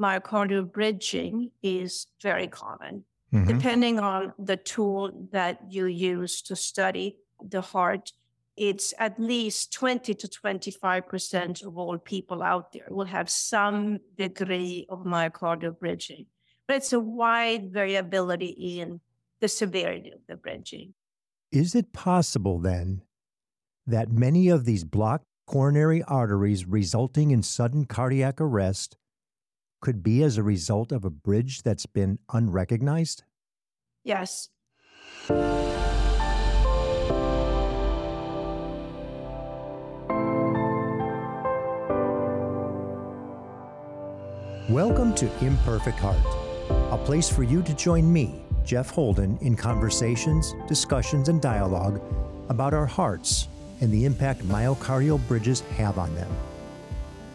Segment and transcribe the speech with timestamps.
[0.00, 3.04] myocardial bridging is very common.
[3.32, 3.46] Mm-hmm.
[3.46, 8.12] Depending on the tool that you use to study the heart,
[8.56, 14.86] it's at least 20 to 25% of all people out there will have some degree
[14.88, 16.26] of myocardial bridging.
[16.66, 19.00] But it's a wide variability in
[19.40, 20.94] the severity of the bridging.
[21.52, 23.02] Is it possible then
[23.86, 28.96] that many of these blocked coronary arteries resulting in sudden cardiac arrest
[29.80, 33.24] could be as a result of a bridge that's been unrecognized?
[34.04, 34.48] Yes.
[44.68, 46.16] Welcome to Imperfect Heart,
[46.92, 52.00] a place for you to join me, Jeff Holden, in conversations, discussions, and dialogue
[52.48, 53.48] about our hearts
[53.80, 56.30] and the impact myocardial bridges have on them.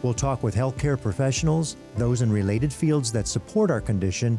[0.02, 4.38] We'll talk with healthcare professionals, those in related fields that support our condition,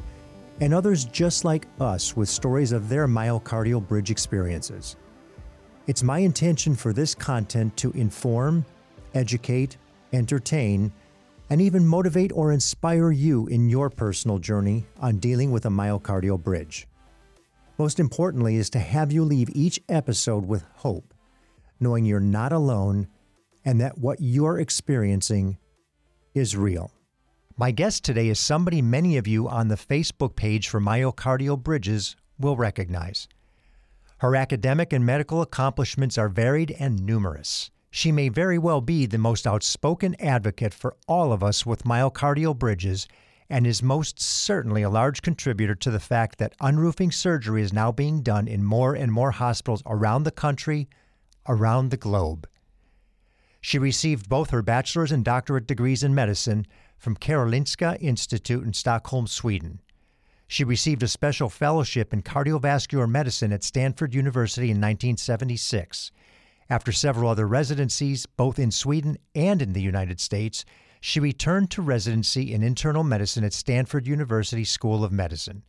[0.61, 4.95] and others just like us with stories of their myocardial bridge experiences.
[5.87, 8.65] It's my intention for this content to inform,
[9.13, 9.77] educate,
[10.13, 10.91] entertain,
[11.49, 16.41] and even motivate or inspire you in your personal journey on dealing with a myocardial
[16.41, 16.87] bridge.
[17.77, 21.13] Most importantly, is to have you leave each episode with hope,
[21.79, 23.07] knowing you're not alone
[23.67, 25.57] and that what you're experiencing
[26.33, 26.89] is real.
[27.57, 32.15] My guest today is somebody many of you on the Facebook page for Myocardial Bridges
[32.39, 33.27] will recognize.
[34.19, 37.69] Her academic and medical accomplishments are varied and numerous.
[37.91, 42.57] She may very well be the most outspoken advocate for all of us with myocardial
[42.57, 43.05] bridges
[43.49, 47.91] and is most certainly a large contributor to the fact that unroofing surgery is now
[47.91, 50.87] being done in more and more hospitals around the country,
[51.49, 52.47] around the globe.
[53.67, 59.27] She received both her bachelor's and doctorate degrees in medicine from Karolinska Institute in Stockholm,
[59.27, 59.81] Sweden.
[60.47, 66.13] She received a special fellowship in cardiovascular medicine at Stanford University in 1976.
[66.69, 70.63] After several other residencies, both in Sweden and in the United States,
[71.01, 75.63] she returned to residency in internal medicine at Stanford University School of Medicine.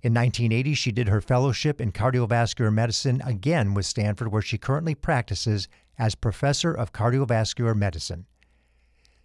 [0.00, 4.94] In 1980, she did her fellowship in cardiovascular medicine again with Stanford, where she currently
[4.94, 5.68] practices
[5.98, 8.26] as professor of cardiovascular medicine.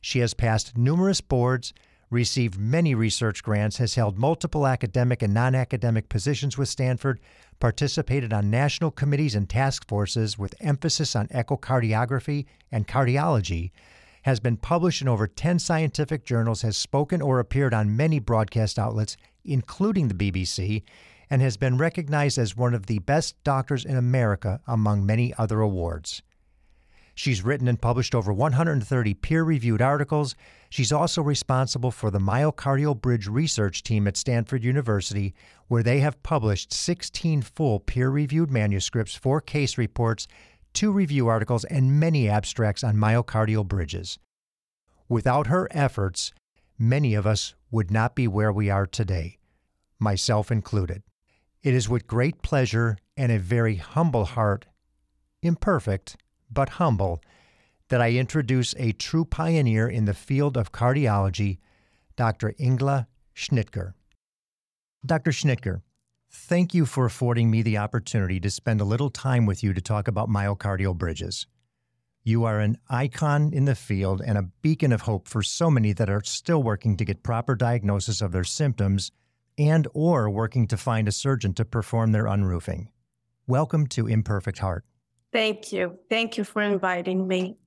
[0.02, 1.74] She has passed numerous boards,
[2.10, 7.20] received many research grants, has held multiple academic and non academic positions with Stanford,
[7.60, 13.72] participated on national committees and task forces with emphasis on echocardiography and cardiology,
[14.24, 18.80] has been published in over 10 scientific journals, has spoken or appeared on many broadcast
[18.80, 20.84] outlets, including the BBC,
[21.30, 25.62] and has been recognized as one of the best doctors in America among many other
[25.62, 26.22] awards.
[27.16, 30.36] She's written and published over 130 peer reviewed articles.
[30.70, 35.36] She's also responsible for the myocardial bridge research team at Stanford University,
[35.68, 40.28] where they have published 16 full peer reviewed manuscripts, four case reports,
[40.74, 44.18] two review articles, and many abstracts on myocardial bridges.
[45.08, 46.34] Without her efforts,
[46.80, 49.38] many of us would not be where we are today,
[50.00, 51.04] myself included.
[51.62, 54.66] It is with great pleasure and a very humble heart,
[55.44, 56.18] imperfect,
[56.54, 57.22] but humble,
[57.90, 61.60] that I introduce a true pioneer in the field of cardiology,
[62.16, 62.54] Dr.
[62.60, 63.94] Ingela Schnittger.
[65.06, 65.32] Dr.
[65.32, 65.82] Schnittger,
[66.32, 69.82] thank you for affording me the opportunity to spend a little time with you to
[69.82, 71.46] talk about myocardial bridges.
[72.24, 75.92] You are an icon in the field and a beacon of hope for so many
[75.92, 79.12] that are still working to get proper diagnosis of their symptoms
[79.58, 82.90] and or working to find a surgeon to perform their unroofing.
[83.46, 84.86] Welcome to Imperfect Heart.
[85.34, 85.98] Thank you.
[86.10, 87.58] Thank you for inviting me.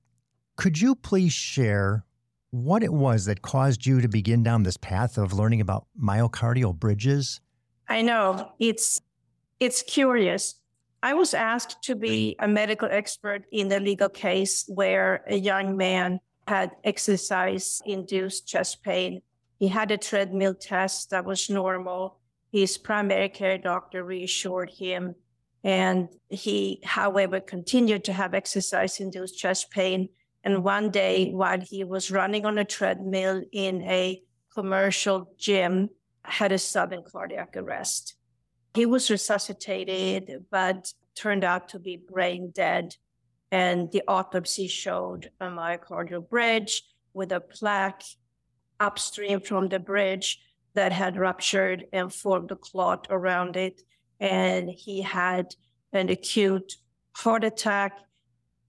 [0.55, 2.05] Could you please share
[2.51, 6.73] what it was that caused you to begin down this path of learning about myocardial
[6.73, 7.41] bridges?
[7.89, 9.01] I know it's
[9.59, 10.55] it's curious.
[11.03, 15.77] I was asked to be a medical expert in a legal case where a young
[15.77, 19.21] man had exercise induced chest pain.
[19.59, 22.19] He had a treadmill test that was normal.
[22.51, 25.15] His primary care doctor reassured him
[25.67, 30.07] and he, however, continued to have exercise induced chest pain.
[30.41, 34.21] And one day, while he was running on a treadmill in a
[34.53, 35.89] commercial gym,
[36.23, 38.15] had a sudden cardiac arrest.
[38.75, 42.95] He was resuscitated, but turned out to be brain dead.
[43.51, 46.83] And the autopsy showed a myocardial bridge
[47.13, 48.03] with a plaque
[48.79, 50.39] upstream from the bridge
[50.75, 53.81] that had ruptured and formed a clot around it
[54.19, 55.55] and he had
[55.93, 56.75] an acute
[57.15, 57.99] heart attack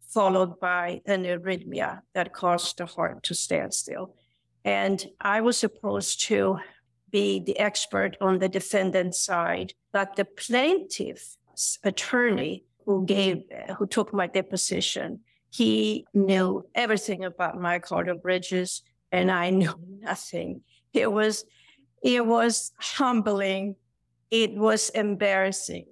[0.09, 4.15] followed by an arrhythmia that caused the heart to stand still.
[4.65, 6.59] And I was supposed to
[7.11, 11.39] be the expert on the defendant's side, but the plaintiff's
[11.85, 13.43] attorney who gave,
[13.79, 20.63] who took my deposition, he knew everything about my myocardial bridges, and I knew nothing.
[20.93, 21.45] It was,
[22.03, 23.77] it was humbling.
[24.31, 25.87] It was embarrassing,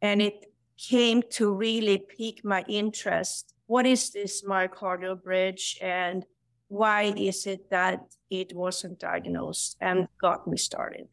[0.00, 0.46] and it
[0.78, 3.54] came to really pique my interest.
[3.66, 6.24] What is this myocardial bridge, and
[6.68, 11.08] why is it that it wasn't diagnosed and got me started?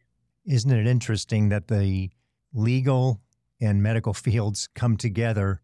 [0.46, 2.12] Isn't it interesting that the
[2.54, 3.22] legal
[3.60, 5.62] and medical fields come together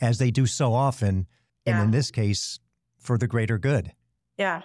[0.00, 1.26] as they do so often,
[1.66, 2.58] and in this case,
[2.98, 3.92] for the greater good?
[4.38, 4.62] Yeah.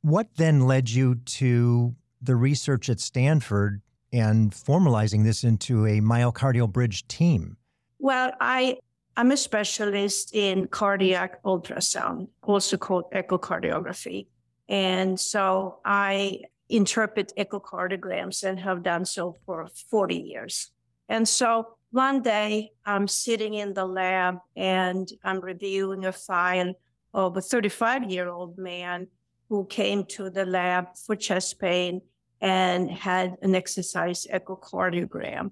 [0.00, 3.82] What then led you to the research at Stanford
[4.12, 7.56] and formalizing this into a myocardial bridge team?
[7.98, 8.78] Well, I
[9.16, 14.28] I'm a specialist in cardiac ultrasound, also called echocardiography.
[14.68, 20.70] And so I interpret echocardiograms and have done so for 40 years.
[21.08, 26.74] And so one day I'm sitting in the lab and I'm reviewing a file
[27.14, 29.08] of a 35 year old man
[29.48, 32.02] who came to the lab for chest pain
[32.40, 35.50] and had an exercise echocardiogram.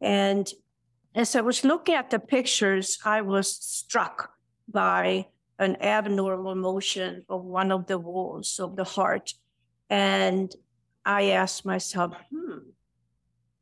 [0.00, 0.48] And
[1.14, 4.30] as I was looking at the pictures, I was struck
[4.68, 5.28] by
[5.58, 9.34] an abnormal motion of one of the walls of the heart.
[9.88, 10.52] And
[11.04, 12.70] I asked myself, hmm,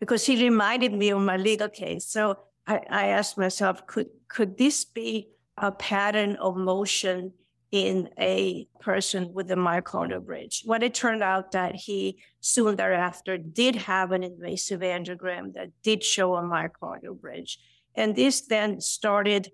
[0.01, 2.07] because he reminded me of my legal case.
[2.07, 5.29] So I, I asked myself, could, could this be
[5.59, 7.33] a pattern of motion
[7.73, 10.63] in a person with a myocardial bridge?
[10.65, 16.05] When it turned out that he soon thereafter did have an invasive angiogram that did
[16.05, 17.59] show a myocardial bridge.
[17.95, 19.51] And this then started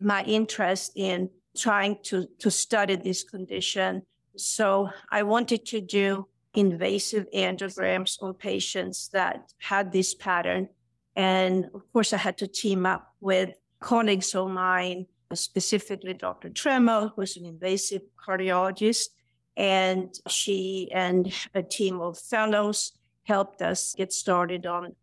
[0.00, 4.02] my interest in trying to, to study this condition.
[4.36, 10.68] So I wanted to do invasive angiograms on patients that had this pattern.
[11.16, 13.50] And of course, I had to team up with
[13.80, 16.50] colleagues of mine, specifically Dr.
[16.50, 19.08] Tremmel, who's an invasive cardiologist.
[19.56, 22.92] And she and a team of fellows
[23.24, 24.94] helped us get started on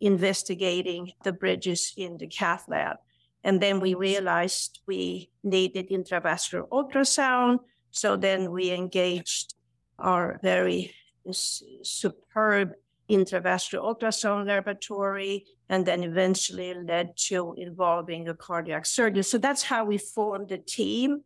[0.00, 2.96] investigating the bridges in the cath lab.
[3.42, 7.58] And then we realized we needed intravascular ultrasound.
[7.90, 9.54] So then we engaged
[9.98, 10.94] our very
[11.32, 12.72] superb
[13.10, 19.22] intravascular ultrasound laboratory, and then eventually led to involving a cardiac surgeon.
[19.22, 21.22] So that's how we formed the team.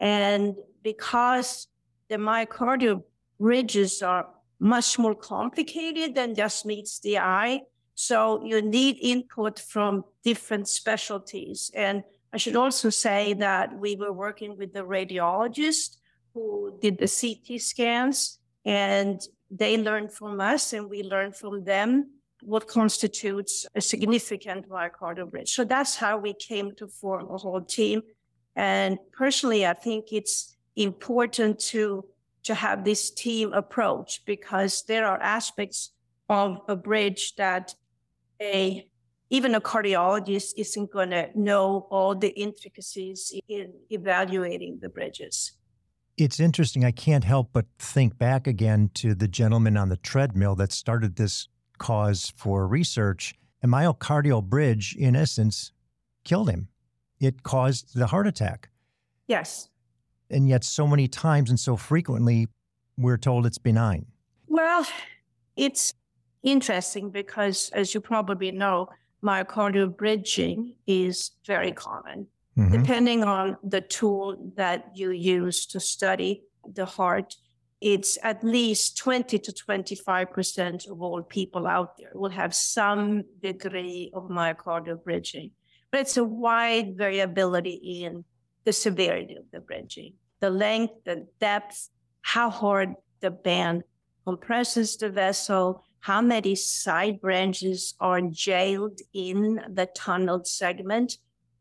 [0.00, 1.68] And because
[2.08, 3.02] the myocardial
[3.38, 4.28] bridges are
[4.60, 7.62] much more complicated than just meets the eye,
[7.94, 11.70] so you need input from different specialties.
[11.74, 15.96] And I should also say that we were working with the radiologist
[16.34, 19.20] who did the CT scans, and
[19.50, 22.10] they learn from us, and we learn from them
[22.42, 25.52] what constitutes a significant myocardial bridge.
[25.52, 28.02] So that's how we came to form a whole team.
[28.54, 32.04] And personally, I think it's important to
[32.44, 35.90] to have this team approach because there are aspects
[36.28, 37.74] of a bridge that
[38.40, 38.88] a
[39.30, 45.52] even a cardiologist isn't going to know all the intricacies in evaluating the bridges.
[46.18, 46.84] It's interesting.
[46.84, 51.14] I can't help but think back again to the gentleman on the treadmill that started
[51.14, 51.46] this
[51.78, 53.36] cause for research.
[53.62, 55.70] A myocardial bridge, in essence,
[56.24, 56.68] killed him.
[57.20, 58.68] It caused the heart attack.
[59.28, 59.68] Yes.
[60.28, 62.48] And yet, so many times and so frequently,
[62.96, 64.06] we're told it's benign.
[64.48, 64.84] Well,
[65.54, 65.94] it's
[66.42, 68.88] interesting because, as you probably know,
[69.22, 72.26] myocardial bridging is very common.
[72.58, 72.72] Mhm.
[72.72, 77.36] Depending on the tool that you use to study the heart,
[77.80, 84.10] it's at least 20 to 25% of all people out there will have some degree
[84.12, 85.52] of myocardial bridging.
[85.92, 88.24] But it's a wide variability in
[88.64, 91.90] the severity of the bridging, the length, the depth,
[92.22, 93.84] how hard the band
[94.26, 101.18] compresses the vessel, how many side branches are jailed in the tunneled segment,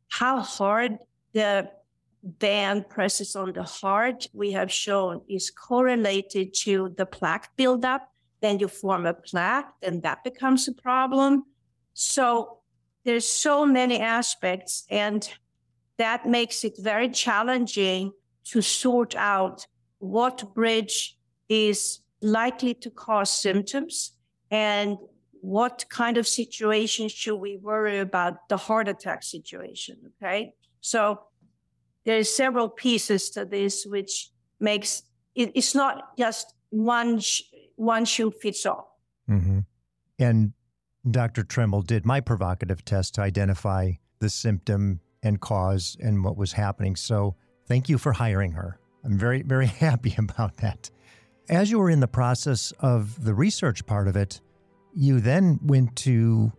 [0.10, 0.98] how hard
[1.34, 1.70] the
[2.24, 8.12] band presses on the heart, we have shown is correlated to the plaque buildup.
[8.42, 11.46] Then you form a plaque, then that becomes a problem.
[11.94, 12.60] So
[13.04, 15.28] there's so many aspects, and
[15.98, 18.12] that makes it very challenging
[18.46, 19.66] to sort out
[20.00, 21.18] what bridge
[21.50, 24.14] is likely to cause symptoms
[24.52, 24.98] and
[25.42, 31.20] what kind of situation should we worry about the heart attack situation okay so
[32.06, 35.04] there's several pieces to this which makes
[35.36, 37.44] it, it's not just one sh-
[37.76, 39.00] one shoe fits all.
[39.30, 39.60] Mm-hmm.
[40.20, 40.54] And
[41.10, 41.44] Dr.
[41.44, 46.96] Tremmel did my provocative test to identify the symptom and cause and what was happening.
[46.96, 47.36] So
[47.68, 48.80] thank you for hiring her.
[49.04, 50.90] I'm very, very happy about that.
[51.50, 54.42] As you were in the process of the research part of it,
[54.98, 56.52] you then went to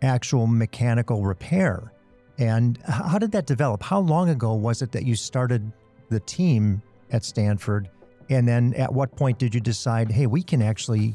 [0.00, 1.92] actual mechanical repair.
[2.38, 3.82] And how did that develop?
[3.82, 5.70] How long ago was it that you started
[6.08, 6.80] the team
[7.10, 7.90] at Stanford?
[8.30, 11.14] And then at what point did you decide, hey, we can actually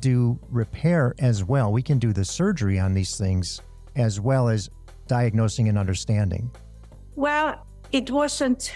[0.00, 1.72] do repair as well?
[1.72, 3.60] We can do the surgery on these things
[3.94, 4.68] as well as
[5.06, 6.50] diagnosing and understanding?
[7.14, 8.72] Well, it wasn't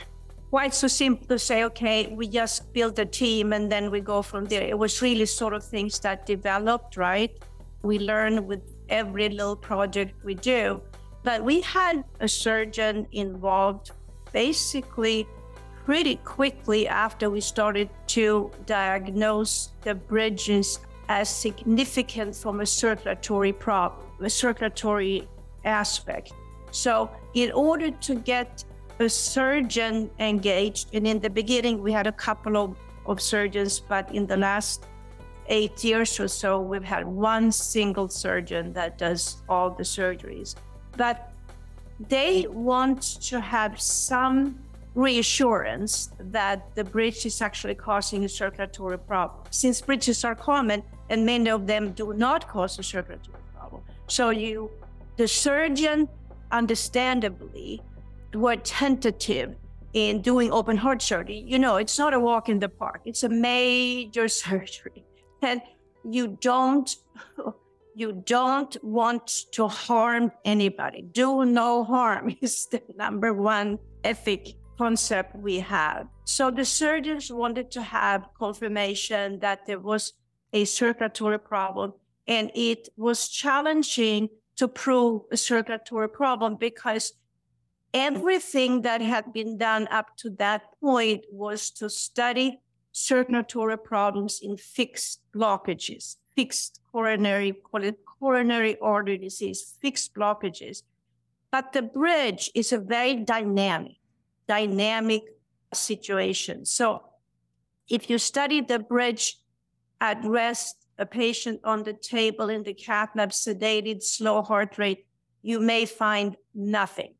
[0.54, 4.22] quite so simple to say, okay, we just build a team and then we go
[4.22, 4.62] from there.
[4.62, 7.32] It was really sort of things that developed, right?
[7.82, 10.80] We learn with every little project we do.
[11.24, 13.90] But we had a surgeon involved
[14.32, 15.26] basically
[15.84, 24.06] pretty quickly after we started to diagnose the bridges as significant from a circulatory problem,
[24.20, 25.26] a circulatory
[25.64, 26.32] aspect.
[26.70, 28.64] So, in order to get
[28.98, 34.12] a surgeon engaged, and in the beginning we had a couple of, of surgeons, but
[34.14, 34.86] in the last
[35.48, 40.54] eight years or so, we've had one single surgeon that does all the surgeries.
[40.96, 41.32] But
[42.08, 44.58] they want to have some
[44.94, 49.44] reassurance that the bridge is actually causing a circulatory problem.
[49.50, 53.82] Since bridges are common and many of them do not cause a circulatory problem.
[54.06, 54.70] So you
[55.16, 56.08] the surgeon
[56.50, 57.82] understandably
[58.36, 59.56] were tentative
[59.92, 61.44] in doing open heart surgery.
[61.46, 63.02] You know, it's not a walk in the park.
[63.04, 65.04] It's a major surgery.
[65.42, 65.62] And
[66.04, 66.94] you don't
[67.96, 71.02] you don't want to harm anybody.
[71.02, 76.08] Do no harm is the number one ethic concept we have.
[76.24, 80.14] So the surgeons wanted to have confirmation that there was
[80.52, 81.92] a circulatory problem
[82.26, 87.12] and it was challenging to prove a circulatory problem because
[87.94, 92.60] everything that had been done up to that point was to study
[92.90, 97.54] circulatory problems in fixed blockages, fixed coronary,
[98.18, 100.82] coronary artery disease, fixed blockages.
[101.52, 103.96] But the bridge is a very dynamic,
[104.48, 105.22] dynamic
[105.72, 106.64] situation.
[106.64, 107.04] So
[107.88, 109.38] if you study the bridge
[110.00, 115.06] at rest a patient on the table in the cath lab, sedated, slow heart rate,
[115.42, 117.14] you may find nothing.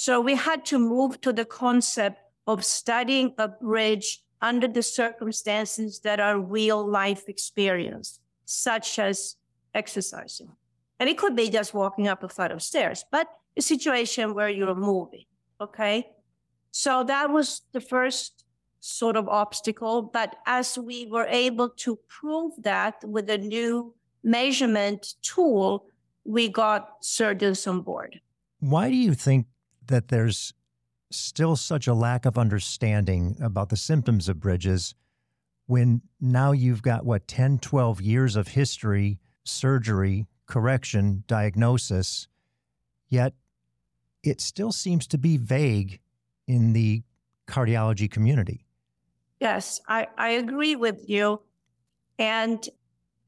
[0.00, 5.98] So we had to move to the concept of studying a bridge under the circumstances
[6.04, 9.34] that are real life experience, such as
[9.74, 10.52] exercising.
[11.00, 13.26] And it could be just walking up a flight of stairs, but
[13.56, 15.24] a situation where you're moving.
[15.60, 16.06] Okay.
[16.70, 18.44] So that was the first
[18.78, 20.02] sort of obstacle.
[20.02, 25.86] But as we were able to prove that with a new measurement tool,
[26.22, 28.20] we got surgeons on board.
[28.60, 29.46] Why do you think
[29.88, 30.54] that there's
[31.10, 34.94] still such a lack of understanding about the symptoms of bridges
[35.66, 42.26] when now you've got what 10, 12 years of history, surgery, correction, diagnosis,
[43.08, 43.34] yet
[44.22, 46.00] it still seems to be vague
[46.46, 47.02] in the
[47.46, 48.64] cardiology community?
[49.40, 51.42] Yes, I, I agree with you.
[52.18, 52.66] And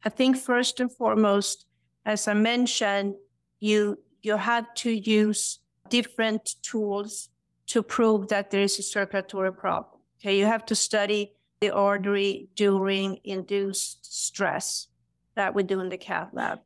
[0.04, 1.66] I think first and foremost,
[2.04, 3.14] as I mentioned,
[3.60, 5.60] you you have to use
[5.90, 7.28] different tools
[7.66, 10.00] to prove that there is a circulatory problem.
[10.20, 14.88] Okay, you have to study the artery during induced stress
[15.34, 16.60] that we do in the cath lab.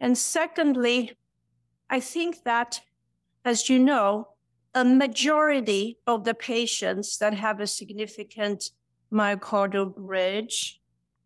[0.00, 1.16] And secondly,
[1.90, 2.80] I think that,
[3.44, 4.28] as you know,
[4.74, 8.70] a majority of the patients that have a significant
[9.12, 10.80] myocardial bridge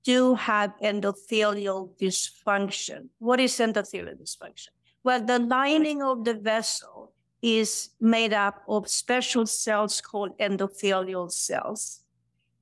[0.04, 3.08] do have endothelial dysfunction.
[3.18, 4.68] What is endothelial dysfunction?
[5.04, 7.11] Well, the lining of the vessel
[7.42, 12.04] is made up of special cells called endothelial cells.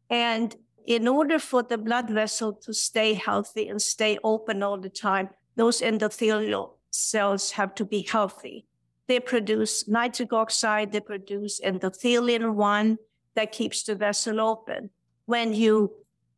[0.08, 0.56] And
[0.86, 5.28] in order for the blood vessel to stay healthy and stay open all the time,
[5.56, 8.66] those endothelial cells have to be healthy.
[9.06, 12.98] They produce nitric oxide, they produce endothelin 1
[13.34, 14.90] that keeps the vessel open
[15.30, 15.92] when you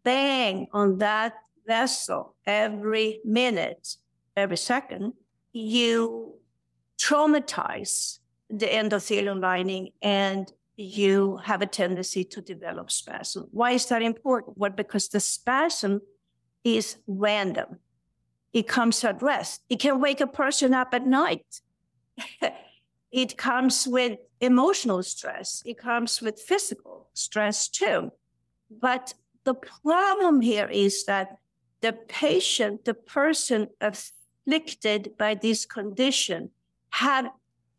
[0.05, 1.33] bang on that
[1.67, 3.97] vessel every minute,
[4.37, 5.15] every second,
[5.55, 6.35] you
[6.99, 8.19] traumatize
[8.53, 13.49] the endothelial lining and you have a tendency to develop spasm.
[13.51, 14.59] Why is that important?
[14.59, 16.01] Well, because the spasm
[16.63, 17.79] is random.
[18.53, 19.63] It comes at rest.
[19.71, 21.61] It can wake a person up at night.
[23.13, 25.63] it comes with emotional stress.
[25.65, 28.13] It comes with physical stress too.
[28.71, 31.37] But the problem here is that
[31.81, 36.51] the patient, the person afflicted by this condition,
[36.91, 37.31] had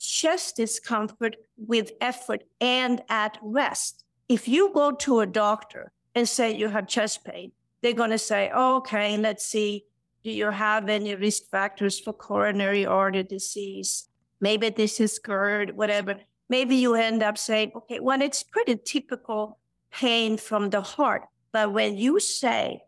[0.03, 4.03] chest discomfort with effort and at rest.
[4.27, 8.17] If you go to a doctor and say you have chest pain, they're going to
[8.17, 9.85] say, oh, okay, let's see,
[10.23, 14.07] do you have any risk factors for coronary artery disease?
[14.39, 16.15] Maybe this is GERD, whatever.
[16.49, 19.59] Maybe you end up saying, okay, well, it's pretty typical
[19.91, 21.23] pain from the heart.
[21.51, 22.81] But when you say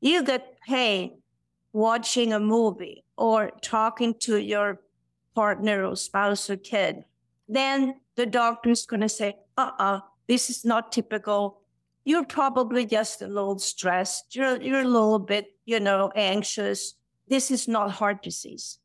[0.00, 1.18] you get pain
[1.72, 4.80] watching a movie or talking to your
[5.36, 7.04] partner or spouse or kid,
[7.48, 11.60] then the doctor is going to say, uh uh-uh, uh this is not typical.
[12.04, 14.34] You're probably just a little stressed.
[14.34, 16.94] You're, you're a little bit, you know, anxious.
[17.28, 18.78] This is not heart disease.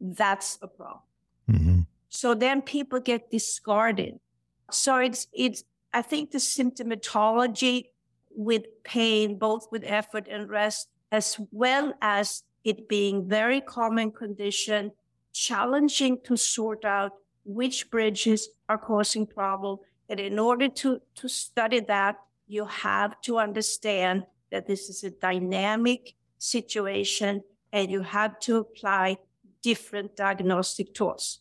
[0.00, 1.02] That's a problem.
[1.50, 1.80] Mm-hmm.
[2.08, 4.18] So then people get discarded.
[4.70, 7.90] So it's, it's, I think the symptomatology
[8.34, 14.92] with pain, both with effort and rest, as well as it being very common condition,
[15.32, 17.12] challenging to sort out
[17.44, 19.78] which bridges are causing problem.
[20.08, 25.10] And in order to, to study that, you have to understand that this is a
[25.10, 29.16] dynamic situation and you have to apply
[29.62, 31.40] different diagnostic tools.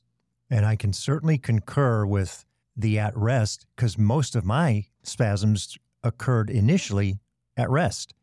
[0.49, 2.45] And I can certainly concur with
[2.77, 7.19] the at rest because most of my spasms occurred initially
[7.57, 8.13] at rest.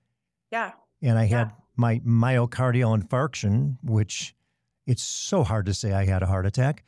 [0.51, 0.73] Yeah.
[1.03, 4.35] And I had my myocardial infarction, which
[4.89, 6.83] it's so hard to say I had a heart attack,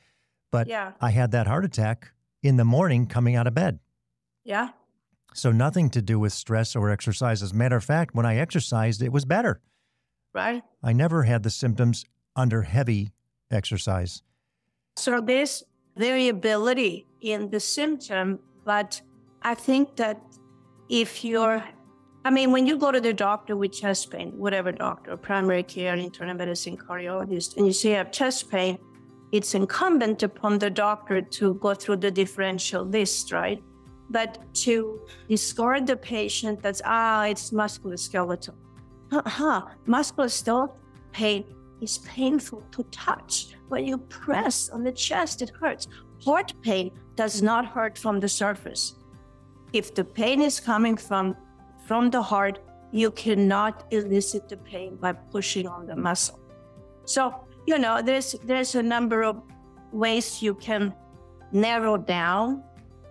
[0.50, 0.92] but yeah.
[1.02, 3.78] I had that heart attack in the morning coming out of bed.
[4.42, 4.70] Yeah.
[5.34, 7.42] So nothing to do with stress or exercise.
[7.42, 9.60] As a matter of fact, when I exercised, it was better.
[10.32, 10.62] Right.
[10.82, 13.12] I never had the symptoms under heavy
[13.50, 14.22] exercise.
[14.96, 15.62] So there's
[15.94, 19.02] variability in the symptom, but
[19.42, 20.22] I think that
[20.88, 21.62] if you're
[22.24, 25.94] I mean, when you go to the doctor with chest pain, whatever doctor, primary care,
[25.94, 28.78] internal medicine, cardiologist, and you say you have chest pain,
[29.32, 33.62] it's incumbent upon the doctor to go through the differential list, right?
[34.10, 38.54] But to discard the patient that's, ah, it's musculoskeletal.
[39.12, 39.62] Uh-huh.
[39.86, 40.74] Musculoskeletal
[41.12, 41.44] pain
[41.80, 43.54] is painful to touch.
[43.68, 45.88] When you press on the chest, it hurts.
[46.24, 48.96] Heart pain does not hurt from the surface
[49.72, 51.36] if the pain is coming from
[51.90, 52.60] from the heart,
[52.92, 56.38] you cannot elicit the pain by pushing on the muscle.
[57.04, 57.34] So,
[57.66, 59.42] you know, there's there's a number of
[59.90, 60.94] ways you can
[61.50, 62.62] narrow down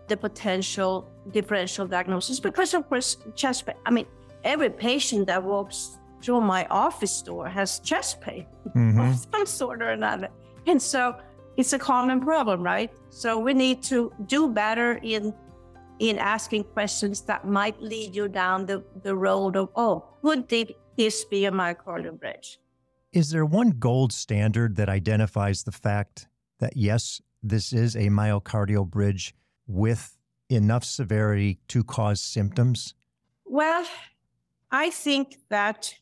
[0.07, 3.75] the potential differential diagnosis because of course chest pain.
[3.85, 4.07] I mean,
[4.45, 8.45] every patient that walks through my office door has chest pain
[8.77, 9.01] mm-hmm.
[9.01, 10.29] of some sort or another.
[10.67, 11.01] And so
[11.57, 12.91] it's a common problem, right?
[13.09, 15.33] So we need to do better in
[15.99, 21.25] in asking questions that might lead you down the, the road of, oh, would this
[21.25, 22.59] be a myocardial bridge?
[23.11, 26.27] Is there one gold standard that identifies the fact
[26.59, 29.33] that, yes, this is a myocardial bridge
[29.67, 30.17] with
[30.49, 32.93] enough severity to cause symptoms?
[33.45, 33.85] Well,
[34.71, 35.95] I think that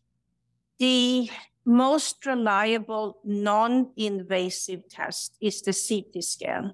[0.80, 1.30] the
[1.66, 6.74] most reliable non invasive test is the CT scan.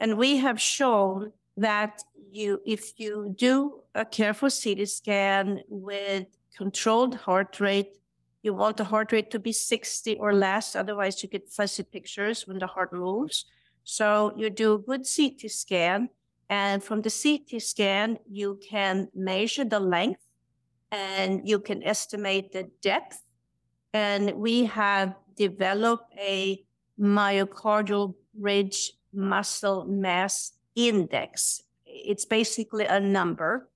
[0.00, 2.02] And we have shown that
[2.32, 7.98] you, if you do a careful CT scan with controlled heart rate,
[8.42, 12.46] you want the heart rate to be 60 or less, otherwise you get fuzzy pictures
[12.46, 13.44] when the heart moves.
[13.84, 16.08] So you do a good CT scan,
[16.48, 20.20] and from the CT scan, you can measure the length
[20.90, 23.22] and you can estimate the depth.
[23.94, 26.62] And we have developed a
[27.00, 31.62] myocardial bridge muscle mass index.
[32.04, 33.68] It's basically a number.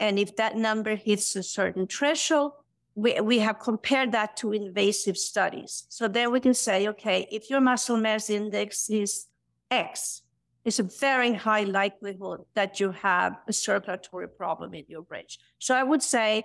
[0.00, 2.52] And if that number hits a certain threshold,
[2.94, 5.84] we, we have compared that to invasive studies.
[5.88, 9.26] So then we can say, okay, if your muscle mass index is
[9.70, 10.22] X,
[10.64, 15.38] it's a very high likelihood that you have a circulatory problem in your bridge.
[15.58, 16.44] So I would say,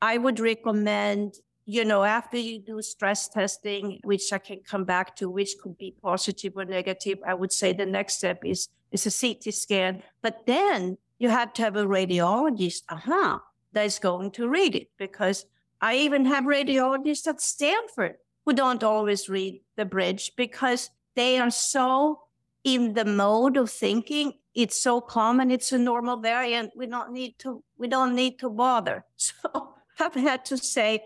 [0.00, 5.14] I would recommend you know, after you do stress testing, which I can come back
[5.16, 9.06] to, which could be positive or negative, I would say the next step is is
[9.06, 10.02] a CT scan.
[10.20, 13.38] But then you have to have a radiologist, uh-huh,
[13.72, 15.46] that is going to read it because
[15.80, 21.50] I even have radiologists at Stanford who don't always read the bridge because they are
[21.50, 22.20] so
[22.64, 26.72] in the mode of thinking it's so common, it's a normal variant.
[26.76, 29.04] We don't need to we don't need to bother.
[29.16, 31.02] So I've had to say,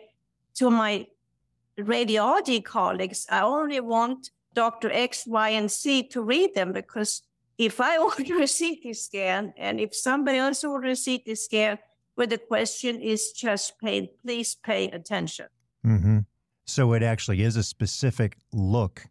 [0.55, 1.07] to my
[1.79, 4.90] radiology colleagues, I only want Dr.
[4.90, 7.22] X, Y, and c to read them because
[7.59, 11.79] if I order a CT scan and if somebody else orders a CT scan
[12.14, 15.47] where the question is chest pain, please pay attention.
[15.85, 16.19] Mm-hmm.
[16.64, 19.07] So it actually is a specific look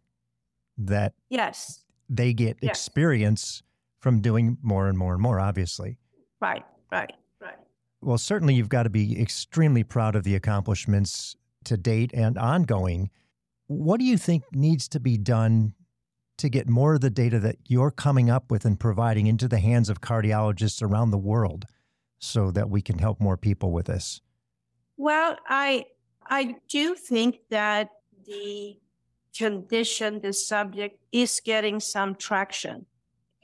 [0.78, 2.70] that yes they get yes.
[2.70, 3.62] experience
[3.98, 5.98] from doing more and more and more, obviously.
[6.40, 7.56] Right, right, right.
[8.00, 13.10] Well, certainly you've got to be extremely proud of the accomplishments to date and ongoing.
[13.66, 15.74] What do you think needs to be done
[16.38, 19.58] to get more of the data that you're coming up with and providing into the
[19.58, 21.64] hands of cardiologists around the world
[22.18, 24.20] so that we can help more people with this?
[24.96, 25.86] Well, I
[26.28, 27.90] I do think that
[28.26, 28.78] the
[29.36, 32.86] condition, the subject is getting some traction.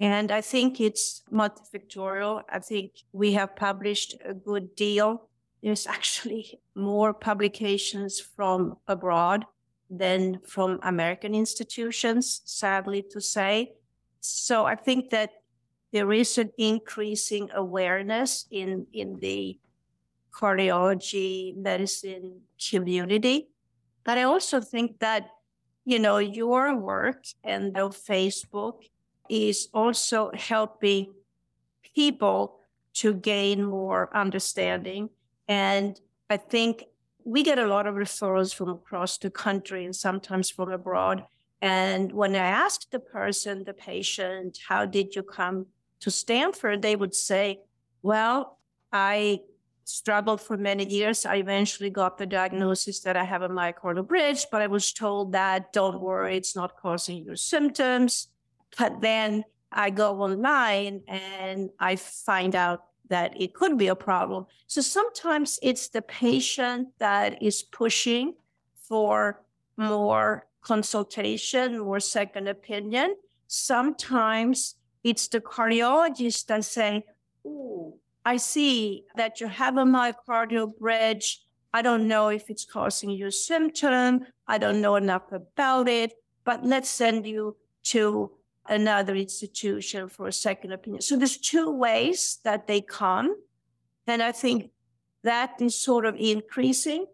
[0.00, 2.42] And I think it's multifactorial.
[2.48, 5.28] I think we have published a good deal.
[5.62, 9.44] There's actually more publications from abroad
[9.92, 13.72] than from American institutions, sadly to say.
[14.20, 15.30] So I think that
[15.92, 19.58] there is an increasing awareness in, in the
[20.32, 23.48] cardiology medicine community.
[24.02, 25.28] But I also think that,
[25.84, 28.84] you know, your work and Facebook
[29.28, 31.12] is also helping
[31.94, 32.60] people
[32.94, 35.10] to gain more understanding.
[35.48, 36.00] And
[36.30, 36.84] I think
[37.24, 41.24] we get a lot of referrals from across the country and sometimes from abroad.
[41.60, 45.66] And when I asked the person, the patient, how did you come
[46.00, 47.60] to Stanford, they would say,
[48.02, 48.58] well,
[48.92, 49.42] I
[49.84, 51.24] struggled for many years.
[51.24, 55.32] I eventually got the diagnosis that I have a myocardial bridge, but I was told
[55.32, 58.28] that don't worry, it's not causing your symptoms.
[58.76, 64.46] But then I go online and I find out that it could be a problem.
[64.66, 68.34] So sometimes it's the patient that is pushing
[68.74, 69.42] for
[69.76, 73.16] more consultation, more second opinion.
[73.48, 77.02] Sometimes it's the cardiologist that saying,
[77.44, 81.44] "Oh, I see that you have a myocardial bridge.
[81.74, 84.26] I don't know if it's causing you a symptom.
[84.46, 86.12] I don't know enough about it,
[86.44, 88.30] but let's send you to
[88.68, 91.02] another institution for a second opinion.
[91.02, 93.36] So there's two ways that they come.
[94.06, 94.70] And I think
[95.22, 97.06] that is sort of increasing.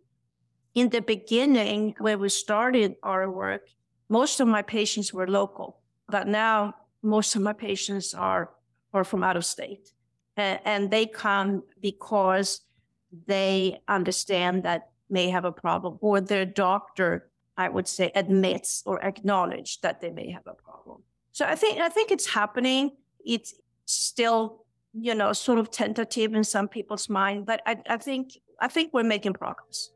[0.74, 3.68] In the beginning, where we started our work,
[4.08, 8.50] most of my patients were local, but now most of my patients are,
[8.92, 9.92] are from out of state.
[10.36, 12.60] And, they come because
[13.26, 19.04] they understand that may have a problem or their doctor, I would say, admits or
[19.04, 21.02] acknowledge that they may have a problem.
[21.38, 22.90] So I think I think it's happening.
[23.24, 28.40] It's still, you know, sort of tentative in some people's mind, but I, I think
[28.60, 29.90] I think we're making progress.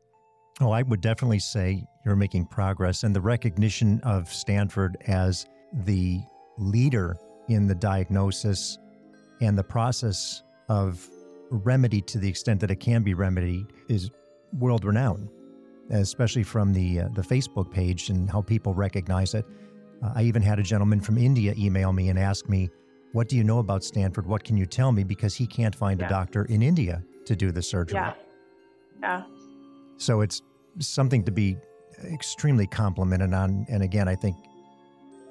[0.61, 6.21] Oh, I would definitely say you're making progress, and the recognition of Stanford as the
[6.57, 7.17] leader
[7.49, 8.77] in the diagnosis
[9.41, 11.05] and the process of
[11.49, 14.09] remedy to the extent that it can be remedied is
[14.59, 15.27] world renowned,
[15.89, 19.45] especially from the uh, the Facebook page and how people recognize it.
[20.03, 22.69] Uh, I even had a gentleman from India email me and ask me,
[23.13, 24.25] What do you know about Stanford?
[24.25, 25.03] What can you tell me?
[25.03, 26.07] Because he can't find yeah.
[26.07, 27.99] a doctor in India to do the surgery.
[27.99, 28.13] Yeah.
[29.01, 29.23] Yeah.
[29.97, 30.41] So it's
[30.79, 31.57] something to be
[32.03, 33.65] extremely complimented on.
[33.69, 34.35] And again, I think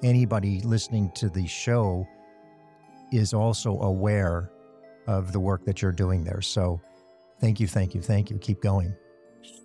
[0.01, 2.07] anybody listening to the show
[3.11, 4.49] is also aware
[5.05, 6.41] of the work that you're doing there.
[6.41, 6.81] So
[7.39, 8.37] thank you, thank you, thank you.
[8.37, 8.95] Keep going.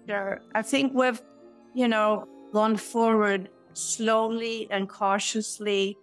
[0.07, 0.41] Sure.
[0.55, 1.23] I think we've,
[1.75, 5.97] you know, gone forward slowly and cautiously.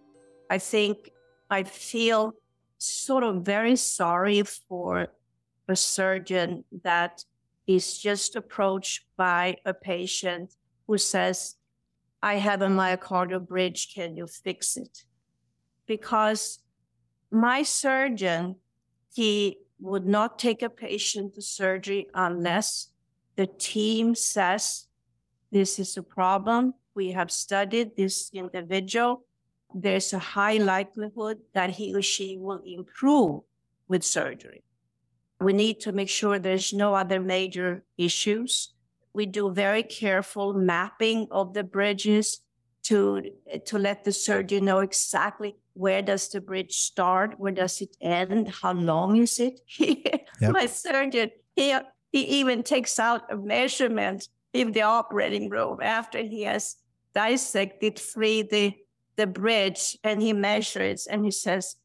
[0.50, 1.12] I think
[1.50, 2.34] I feel
[2.78, 5.08] sort of very sorry for
[5.68, 7.24] a surgeon that
[7.68, 10.54] is just approached by a patient
[10.88, 11.56] who says,
[12.22, 15.04] I have a myocardial bridge, can you fix it?
[15.88, 16.60] Because
[17.32, 18.58] my surgeon,
[19.14, 22.90] he would not take a patient to surgery unless
[23.36, 24.88] the team says
[25.52, 29.26] this is a problem we have studied this individual,
[29.74, 33.42] there's a high likelihood that he or she will improve
[33.88, 34.64] with surgery.
[35.42, 38.74] We need to make sure there's no other major issues.
[39.14, 42.40] We do very careful mapping of the bridges
[42.84, 43.22] to,
[43.66, 48.48] to let the surgeon know exactly where does the bridge start, where does it end,
[48.48, 49.60] how long is it.
[49.78, 50.52] yep.
[50.52, 51.78] My surgeon, he,
[52.12, 56.78] he even takes out a measurement in the operating room after he has
[57.16, 58.76] dissected free the,
[59.16, 61.78] the bridge and he measures and he says,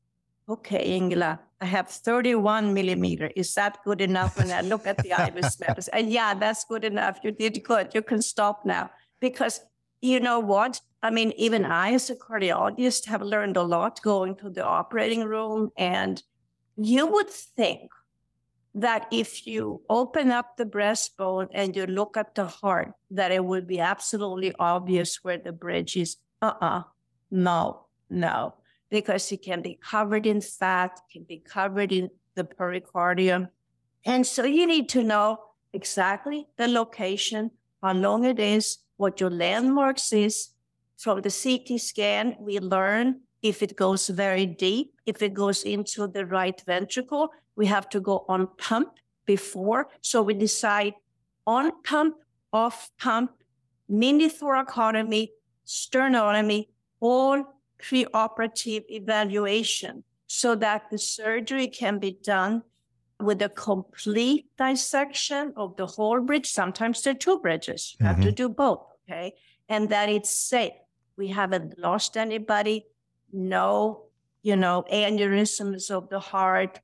[0.49, 3.31] okay, Ingela, I have 31 millimeter.
[3.37, 4.39] Is that good enough?
[4.39, 7.21] And I look at the IVUS maps and yeah, that's good enough.
[7.23, 7.95] You did good.
[7.95, 8.91] You can stop now.
[9.21, 9.61] Because
[10.01, 10.81] you know what?
[11.03, 15.25] I mean, even I, as a cardiologist, have learned a lot going to the operating
[15.25, 15.71] room.
[15.77, 16.23] And
[16.77, 17.91] you would think
[18.75, 23.45] that if you open up the breastbone and you look at the heart, that it
[23.45, 26.17] would be absolutely obvious where the bridge is.
[26.41, 26.83] Uh-uh.
[27.31, 28.55] No, no.
[28.89, 33.49] Because it can be covered in fat, can be covered in the pericardium.
[34.05, 35.41] And so you need to know
[35.73, 37.51] exactly the location,
[37.83, 40.51] how long it is, what your landmarks is.
[40.97, 46.07] From the CT scan, we learn if it goes very deep, if it goes into
[46.07, 47.31] the right ventricle,
[47.61, 48.89] we have to go on pump
[49.27, 49.89] before.
[50.01, 50.95] So we decide
[51.47, 52.15] on pump,
[52.55, 53.33] off pump,
[53.87, 55.29] mini thoracotomy,
[55.67, 56.69] sternotomy,
[57.01, 57.39] all
[57.79, 62.63] preoperative evaluation so that the surgery can be done
[63.21, 66.49] with a complete dissection of the whole bridge.
[66.51, 67.83] Sometimes there are two bridges.
[67.83, 68.07] You mm-hmm.
[68.07, 68.43] have to mm-hmm.
[68.43, 68.87] do both.
[69.05, 69.35] Okay.
[69.69, 70.79] And that it's safe.
[71.19, 72.87] We haven't lost anybody
[73.33, 74.07] no,
[74.43, 76.81] you know, aneurysms of the heart,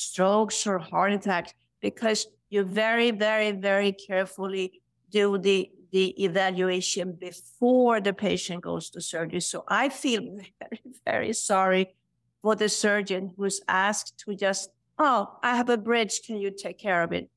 [0.00, 8.00] strokes or heart attacks, because you very, very, very carefully do the the evaluation before
[8.00, 9.40] the patient goes to surgery.
[9.40, 10.22] So I feel
[10.60, 11.94] very, very sorry
[12.42, 16.20] for the surgeon who's asked to just, oh, I have a bridge.
[16.24, 17.28] Can you take care of it?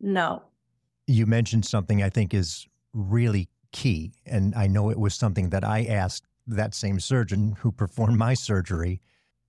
[0.00, 0.44] No.
[1.06, 4.12] You mentioned something I think is really key.
[4.26, 8.34] And I know it was something that I asked that same surgeon who performed my
[8.34, 9.00] surgery,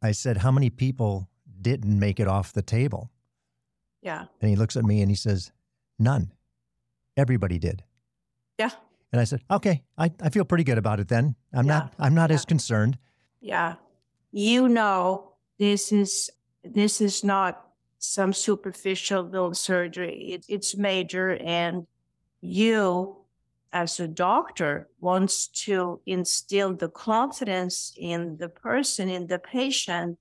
[0.01, 1.29] I said, How many people
[1.63, 3.10] didn't make it off the table?
[4.02, 4.26] Yeah.
[4.41, 5.52] And he looks at me and he says,
[5.97, 6.32] None.
[7.15, 7.84] Everybody did.
[8.60, 8.71] Yeah.
[9.12, 11.36] And I said, Okay, I, I feel pretty good about it then.
[11.54, 11.80] I'm yeah.
[11.80, 12.36] not I'm not yeah.
[12.36, 12.97] as concerned.
[13.41, 13.76] Yeah.
[14.32, 16.30] You know this is
[16.63, 17.65] this is not
[17.99, 20.34] some superficial little surgery.
[20.34, 21.88] It, it's major and
[22.41, 23.23] you
[23.71, 30.19] as a doctor wants to instill the confidence in the person, in the patient,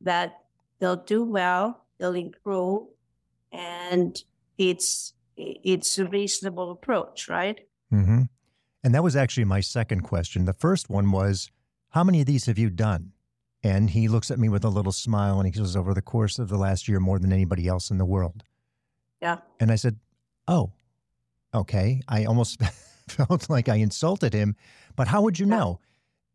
[0.00, 0.41] that
[0.82, 2.88] they'll do well, they'll improve,
[3.52, 4.20] and
[4.58, 7.60] it's it's a reasonable approach, right?
[7.92, 8.22] Mm-hmm.
[8.84, 10.44] And that was actually my second question.
[10.44, 11.50] The first one was,
[11.90, 13.12] how many of these have you done?
[13.62, 16.38] And he looks at me with a little smile and he goes, over the course
[16.40, 18.42] of the last year, more than anybody else in the world.
[19.20, 19.38] Yeah.
[19.60, 20.00] And I said,
[20.48, 20.72] oh,
[21.54, 22.02] okay.
[22.08, 22.60] I almost
[23.08, 24.56] felt like I insulted him,
[24.96, 25.78] but how would you know?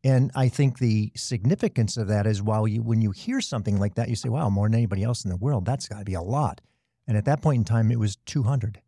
[0.03, 3.95] And I think the significance of that is while you when you hear something like
[3.95, 6.13] that, you say, wow, more than anybody else in the world, that's got to be
[6.13, 6.61] a lot.
[7.07, 8.81] And at that point in time, it was 200.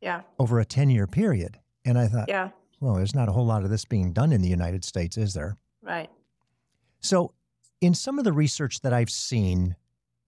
[0.00, 0.22] Yeah.
[0.38, 1.58] Over a 10 year period.
[1.84, 2.50] And I thought, yeah.
[2.80, 5.34] well, there's not a whole lot of this being done in the United States, is
[5.34, 5.56] there?
[5.82, 6.10] Right.
[7.00, 7.32] So,
[7.80, 9.74] in some of the research that I've seen,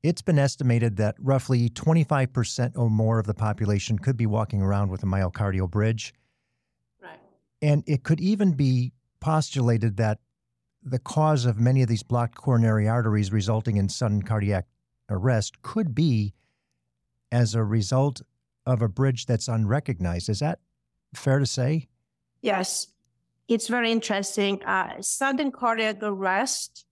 [0.03, 4.91] it's been estimated that roughly 25% or more of the population could be walking around
[4.91, 6.15] with a myocardial bridge.
[7.01, 7.21] Right.
[7.61, 10.19] And it could even be postulated that
[10.83, 14.67] the cause of many of these blocked coronary arteries resulting in sudden cardiac
[15.09, 16.35] arrest could be
[17.31, 18.21] as a result
[18.67, 20.29] of a bridge that's unrecognized.
[20.29, 20.59] Is that
[21.15, 21.89] fair to say?
[22.43, 22.89] Yes.
[23.49, 24.63] It's very interesting.
[24.65, 26.85] Uh, sudden cardiac arrest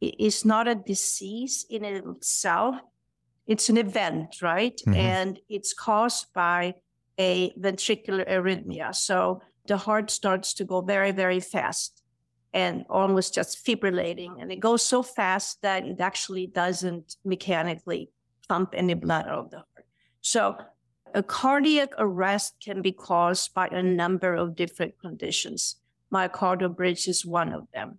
[0.00, 2.76] is not a disease in itself,
[3.46, 4.80] it's an event, right?
[4.86, 4.94] Mm-hmm.
[4.94, 6.74] And it's caused by
[7.18, 8.94] a ventricular arrhythmia.
[8.94, 12.02] So the heart starts to go very, very fast
[12.52, 14.40] and almost just fibrillating.
[14.40, 18.10] And it goes so fast that it actually doesn't mechanically
[18.48, 19.86] pump any blood out of the heart.
[20.20, 20.56] So
[21.14, 25.76] a cardiac arrest can be caused by a number of different conditions.
[26.12, 27.98] Myocardial bridge is one of them.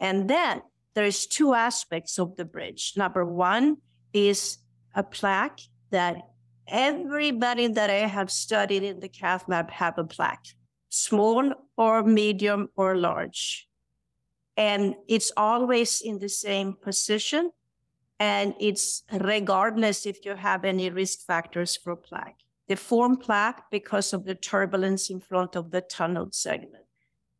[0.00, 0.62] And then
[0.94, 2.94] there's two aspects of the bridge.
[2.96, 3.78] Number one
[4.12, 4.58] is
[4.94, 5.60] a plaque
[5.90, 6.16] that
[6.66, 10.46] everybody that I have studied in the cath lab have a plaque
[10.92, 13.66] small or medium or large.
[14.58, 17.50] And it's always in the same position.
[18.20, 22.40] And it's regardless if you have any risk factors for plaque.
[22.68, 26.84] They form plaque because of the turbulence in front of the tunnel segment.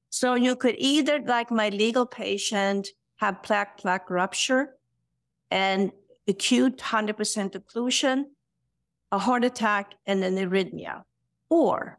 [0.09, 4.77] So you could either, like my legal patient, have plaque plaque rupture
[5.51, 5.93] and
[6.27, 7.15] acute 100%
[7.53, 8.25] occlusion,
[9.13, 11.03] a heart attack, and an arrhythmia.
[11.51, 11.99] Or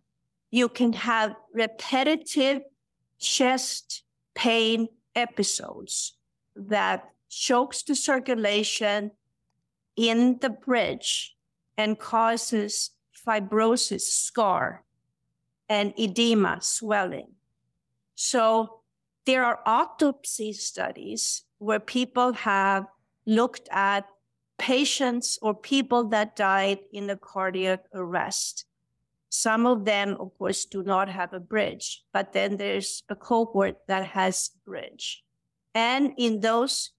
[0.53, 2.61] you can have repetitive
[3.19, 4.03] chest
[4.35, 6.15] pain episodes
[6.55, 9.09] that chokes the circulation
[9.95, 11.35] in the bridge
[11.75, 12.91] and causes
[13.25, 14.83] fibrosis, scar,
[15.67, 17.31] and edema, swelling.
[18.13, 18.81] So
[19.25, 22.85] there are autopsy studies where people have
[23.25, 24.05] looked at
[24.59, 28.65] patients or people that died in a cardiac arrest
[29.33, 33.79] some of them, of course, do not have a bridge, but then there's a cohort
[33.87, 35.23] that has bridge.
[35.73, 36.91] And in those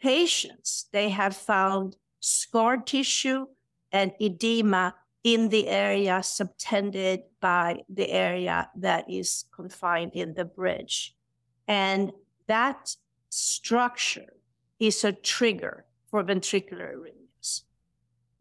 [0.00, 3.48] patients, they have found scar tissue
[3.92, 4.94] and edema
[5.24, 11.14] in the area subtended by the area that is confined in the bridge.
[11.68, 12.12] And
[12.46, 12.96] that
[13.28, 14.32] structure
[14.80, 17.64] is a trigger for ventricular arrhythmias.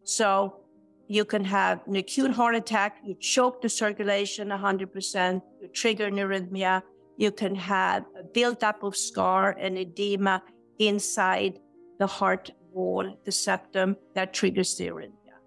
[0.06, 0.63] So
[1.08, 6.16] you can have an acute heart attack, you choke the circulation 100%, you trigger an
[6.16, 6.82] arrhythmia.
[7.18, 10.42] You can have a buildup of scar and edema
[10.80, 11.60] inside
[12.00, 15.38] the heart wall, the septum, that triggers the arrhythmia.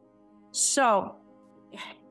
[0.53, 1.17] So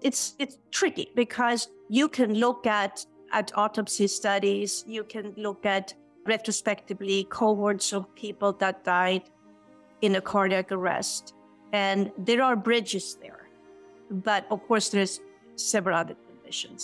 [0.01, 5.93] it's it's tricky because you can look at at autopsy studies, you can look at
[6.25, 9.23] retrospectively cohorts of people that died
[10.01, 11.34] in a cardiac arrest,
[11.75, 13.43] and there are bridges there.
[14.09, 15.19] But of course, there's
[15.55, 16.81] several other conditions.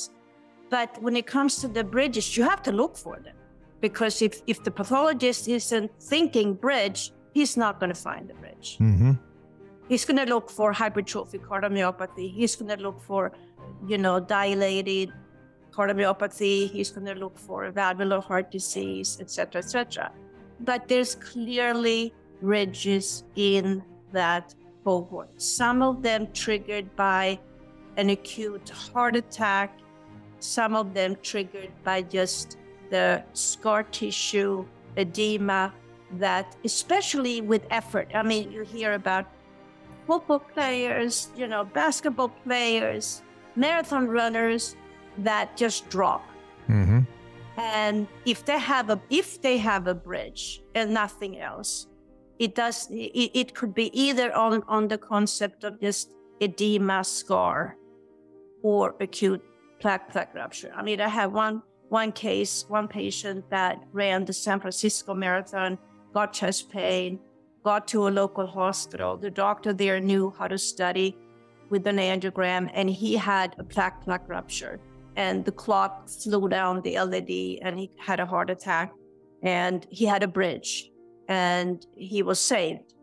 [0.69, 3.38] But when it comes to the bridges, you have to look for them
[3.80, 8.77] because if, if the pathologist isn't thinking bridge, he's not going to find the bridge.
[8.80, 9.13] Mm-hmm.
[9.88, 12.27] He's going to look for hypertrophic cardiomyopathy.
[12.39, 13.32] He's going to look for,
[13.88, 15.10] you know, dilated
[15.71, 16.69] cardiomyopathy.
[16.69, 20.12] He's going to look for valvular heart disease, etc., etc.
[20.62, 24.56] But there's clearly bridges in that
[25.38, 27.39] Some of them triggered by
[27.98, 29.80] an acute heart attack,
[30.39, 32.58] some of them triggered by just
[32.89, 34.65] the scar tissue
[34.98, 35.74] edema
[36.20, 38.10] that especially with effort.
[38.13, 39.26] I mean you hear about
[40.08, 43.22] football players you know basketball players
[43.56, 44.76] marathon runners
[45.20, 46.24] that just drop.
[46.70, 47.02] Mm-hmm.
[47.58, 51.88] and if they have a if they have a bridge and nothing else
[52.41, 57.77] it does it, it could be either on on the concept of just edema scar
[58.63, 59.43] or acute
[59.80, 60.71] plaque plaque rupture.
[60.75, 65.77] I mean, I have one one case, one patient that ran the San Francisco Marathon,
[66.13, 67.19] got chest pain,
[67.63, 69.17] got to a local hospital.
[69.17, 71.17] The doctor there knew how to study
[71.69, 74.80] with an angiogram, and he had a plaque plaque rupture.
[75.15, 78.93] And the clot flew down the LAD, and he had a heart attack,
[79.43, 80.90] and he had a bridge,
[81.32, 82.94] and he was saved.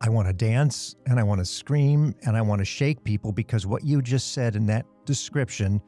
[0.00, 3.30] I want to dance and I want to scream and I want to shake people
[3.30, 5.82] because what you just said in that description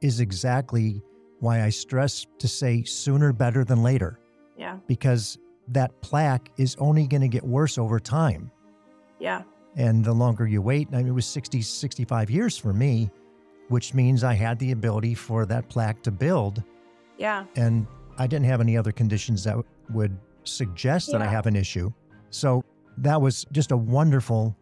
[0.00, 1.00] is exactly
[1.38, 4.18] why I stress to say sooner better than later.
[4.56, 4.78] Yeah.
[4.88, 8.50] Because that plaque is only going to get worse over time.
[9.20, 9.42] Yeah.
[9.76, 13.08] And the longer you wait, I mean, it was 60, 65 years for me,
[13.68, 16.64] which means I had the ability for that plaque to build.
[17.18, 17.44] Yeah.
[17.54, 17.86] And
[18.18, 19.56] I didn't have any other conditions that
[19.90, 21.18] would suggest yeah.
[21.18, 21.90] that I have an issue.
[22.30, 22.64] So
[22.98, 24.56] that was just a wonderful,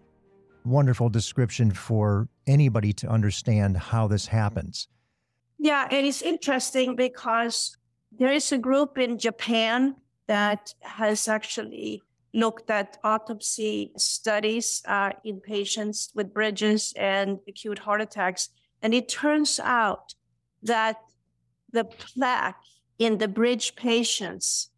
[0.64, 4.88] wonderful description for anybody to understand how this happens.
[5.58, 7.76] Yeah, and it is interesting because
[8.18, 15.40] there is a group in Japan that has actually looked at autopsy studies uh, in
[15.40, 18.48] patients with bridges and acute heart attacks.
[18.82, 20.14] And it turns out
[20.62, 20.96] that
[21.72, 22.60] the plaque
[22.98, 24.70] in the bridge patients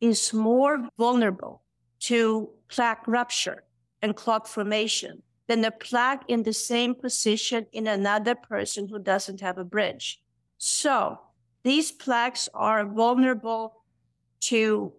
[0.00, 1.62] is more vulnerable
[2.00, 3.64] to plaque rupture
[4.02, 9.40] and clot formation than the plaque in the same position in another person who doesn't
[9.40, 10.20] have a bridge.
[10.58, 11.18] So
[11.62, 13.82] these plaques are vulnerable
[14.40, 14.92] to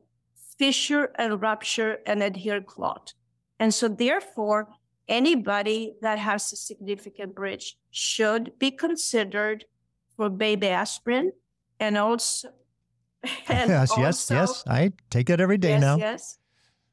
[0.57, 3.13] fissure and rupture and adhere clot.
[3.59, 4.69] And so therefore,
[5.07, 9.65] anybody that has a significant bridge should be considered
[10.15, 11.31] for baby aspirin
[11.79, 12.49] and also
[13.49, 14.63] yes, also, yes, yes.
[14.67, 15.97] I take it every day yes, now.
[15.97, 16.38] Yes.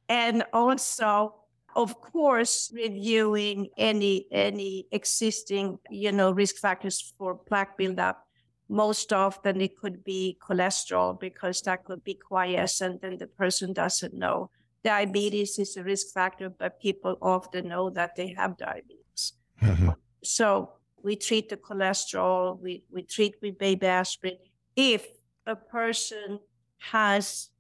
[0.09, 1.35] And also
[1.77, 8.25] of course, reviewing any any existing, you know, risk factors for plaque buildup.
[8.69, 14.15] Most often it could be cholesterol because that could be quiescent and the person doesn't
[14.15, 14.51] know.
[14.83, 19.35] Diabetes is a risk factor, but people often know that they have diabetes.
[19.63, 19.91] Mm-hmm.
[20.25, 24.39] So we treat the cholesterol, we, we treat with baby aspirin.
[24.75, 25.07] If
[25.47, 26.41] a person
[26.79, 27.51] has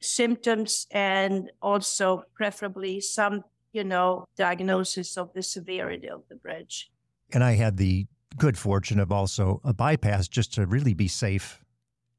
[0.00, 3.44] symptoms and also preferably some
[3.76, 6.90] you know, diagnosis of the severity of the bridge.
[7.30, 8.06] And I had the
[8.38, 11.62] good fortune of also a bypass just to really be safe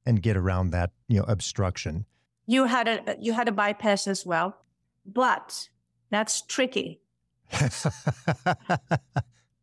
[0.05, 2.05] and get around that, you know, obstruction.
[2.45, 4.55] You had a you had a bypass as well,
[5.03, 5.70] but
[6.11, 7.01] that's tricky.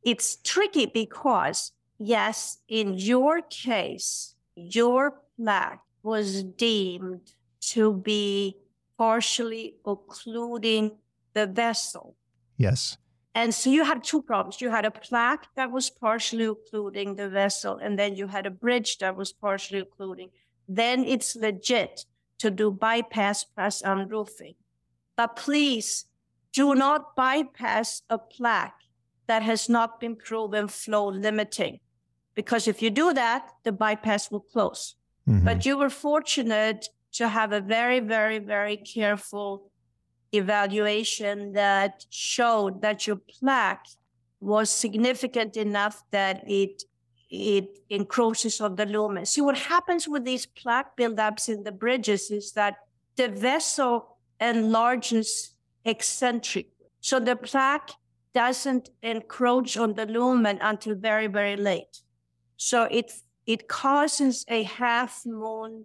[0.02, 8.56] it's tricky because yes, in your case, your plaque was deemed to be
[8.98, 10.92] partially occluding
[11.32, 12.16] the vessel.
[12.56, 12.96] Yes.
[13.34, 14.60] And so you had two problems.
[14.60, 18.50] You had a plaque that was partially occluding the vessel, and then you had a
[18.50, 20.30] bridge that was partially occluding.
[20.68, 22.06] Then it's legit
[22.38, 24.54] to do bypass plus unroofing.
[25.16, 26.06] But please
[26.52, 28.82] do not bypass a plaque
[29.26, 31.80] that has not been proven flow limiting.
[32.34, 34.96] Because if you do that, the bypass will close.
[35.28, 35.44] Mm-hmm.
[35.44, 39.70] But you were fortunate to have a very, very, very careful
[40.32, 43.86] evaluation that showed that your plaque
[44.40, 46.82] was significant enough that it
[47.30, 49.26] it encroaches on the lumen.
[49.26, 52.76] See what happens with these plaque buildups in the bridges is that
[53.16, 55.54] the vessel enlarges
[55.84, 56.68] eccentric.
[57.00, 57.90] So the plaque
[58.34, 62.02] doesn't encroach on the lumen until very, very late.
[62.56, 63.12] So it,
[63.46, 65.84] it causes a half moon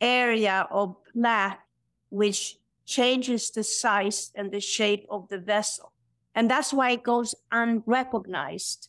[0.00, 1.60] area of plaque,
[2.08, 2.56] which
[2.86, 5.92] changes the size and the shape of the vessel.
[6.34, 8.88] And that's why it goes unrecognized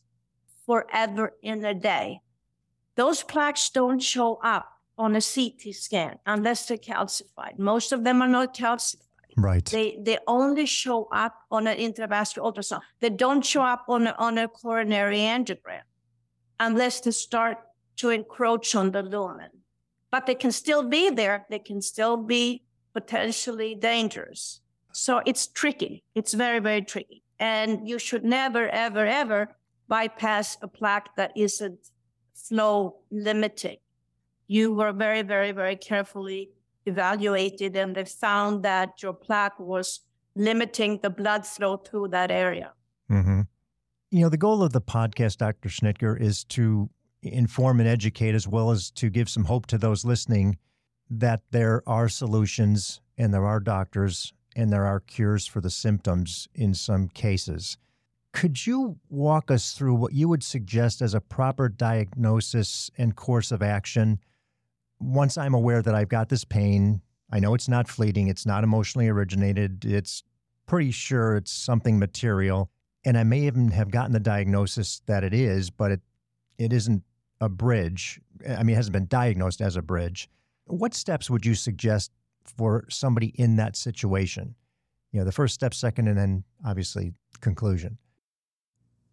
[0.65, 2.21] forever in a day.
[2.95, 4.67] Those plaques don't show up
[4.97, 7.57] on a CT scan unless they're calcified.
[7.57, 9.07] Most of them are not calcified.
[9.37, 9.65] Right.
[9.65, 12.81] They they only show up on an intravascular ultrasound.
[12.99, 15.83] They don't show up on a, on a coronary angiogram
[16.59, 17.57] unless they start
[18.01, 19.51] to encroach on the lumen.
[20.09, 21.45] But they can still be there.
[21.51, 24.59] They can still be potentially dangerous.
[24.91, 26.03] So it's tricky.
[26.15, 27.23] It's very, very tricky.
[27.39, 29.55] And you should never, ever, ever
[29.87, 31.91] bypass a plaque that isn't
[32.33, 33.77] flow limiting.
[34.47, 36.49] You were very, very, very carefully
[36.87, 40.01] evaluated and they found that your plaque was
[40.35, 42.73] limiting the blood flow through that area.
[43.11, 43.41] Mm-hmm.
[44.09, 45.69] You know, the goal of the podcast, Dr.
[45.69, 46.89] Schnittger, is to
[47.21, 50.57] inform and educate as well as to give some hope to those listening
[51.09, 56.47] that there are solutions and there are doctors and there are cures for the symptoms
[56.55, 57.77] in some cases.
[58.33, 63.51] Could you walk us through what you would suggest as a proper diagnosis and course
[63.51, 64.19] of action
[65.01, 67.01] once I'm aware that I've got this pain,
[67.31, 70.23] I know it's not fleeting, it's not emotionally originated, it's
[70.67, 72.69] pretty sure it's something material.
[73.03, 76.01] And I may even have gotten the diagnosis that it is, but it
[76.59, 77.03] it isn't
[77.41, 78.21] a bridge.
[78.47, 80.29] I mean, it hasn't been diagnosed as a bridge.
[80.67, 82.11] What steps would you suggest
[82.45, 84.55] for somebody in that situation?
[85.11, 87.97] You know, the first step, second, and then obviously conclusion.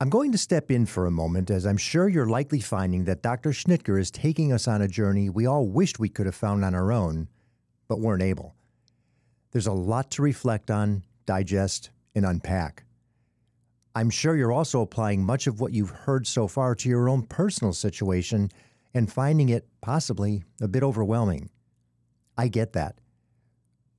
[0.00, 3.22] I'm going to step in for a moment as I'm sure you're likely finding that
[3.22, 3.50] Dr.
[3.50, 6.72] Schnittger is taking us on a journey we all wished we could have found on
[6.72, 7.28] our own,
[7.88, 8.54] but weren't able.
[9.50, 12.84] There's a lot to reflect on, digest, and unpack.
[13.94, 17.22] I'm sure you're also applying much of what you've heard so far to your own
[17.22, 18.50] personal situation
[18.94, 21.50] and finding it possibly a bit overwhelming.
[22.36, 23.00] I get that.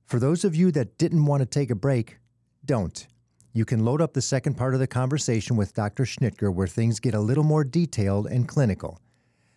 [0.06, 2.18] For those of you that didn't want to take a break,
[2.64, 3.06] don't
[3.52, 6.04] you can load up the second part of the conversation with Dr.
[6.04, 9.00] Schnittger where things get a little more detailed and clinical.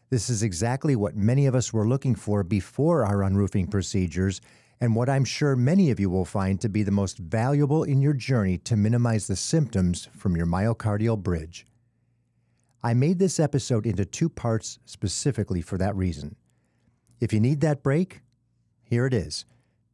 [0.09, 4.41] This is exactly what many of us were looking for before our unroofing procedures,
[4.83, 8.01] and what I'm sure many of you will find to be the most valuable in
[8.01, 11.65] your journey to minimize the symptoms from your myocardial bridge.
[12.83, 16.35] I made this episode into two parts specifically for that reason.
[17.21, 18.21] If you need that break,
[18.83, 19.45] here it is.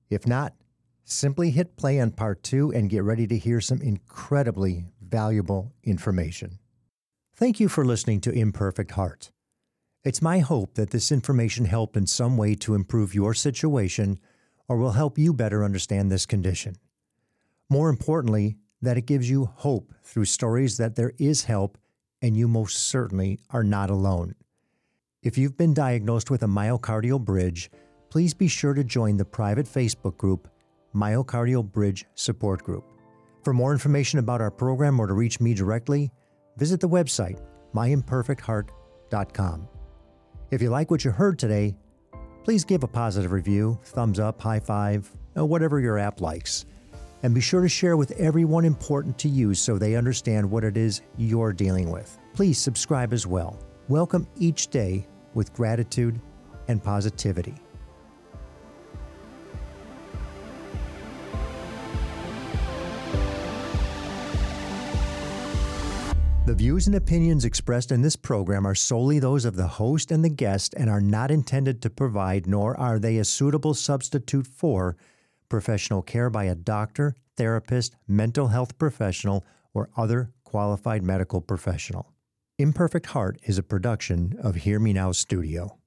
[0.10, 0.56] If not,
[1.12, 6.60] Simply hit play on part two and get ready to hear some incredibly valuable information.
[7.36, 9.32] Thank you for listening to Imperfect Heart.
[10.04, 14.20] It's my hope that this information helped in some way to improve your situation
[14.70, 16.78] or will help you better understand this condition.
[17.70, 21.78] More importantly, that it gives you hope through stories that there is help
[22.22, 24.36] and you most certainly are not alone.
[25.22, 27.70] If you've been diagnosed with a myocardial bridge,
[28.10, 30.48] please be sure to join the private Facebook group
[30.96, 32.86] Myocardial Bridge Support Group.
[33.44, 36.12] For more information about our program or to reach me directly,
[36.58, 37.40] visit the website
[37.76, 39.68] myimperfectheart.com.
[40.50, 41.76] If you like what you heard today,
[42.50, 46.66] please give a positive review, thumbs up, high five, whatever your app likes.
[47.22, 50.76] And be sure to share with everyone important to you so they understand what it
[50.76, 52.18] is you're dealing with.
[52.34, 53.60] Please subscribe as well.
[53.88, 56.20] Welcome each day with gratitude
[56.68, 57.54] and positivity.
[66.50, 70.26] The views and opinions expressed in this program are solely those of the host and
[70.26, 74.98] the guest and are not intended to provide, nor are they a suitable substitute for,
[75.48, 79.46] professional care by a doctor, therapist, mental health professional,
[79.76, 82.14] or other qualified medical professional.
[82.58, 85.79] Imperfect Heart is a production of Hear Me Now Studio.